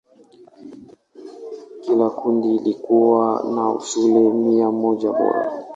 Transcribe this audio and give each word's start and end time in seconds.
Kila 1.81 2.07
kundi 2.17 2.49
likiwa 2.63 3.41
na 3.55 3.79
shule 3.85 4.29
mia 4.33 4.71
moja 4.71 5.11
bora. 5.11 5.63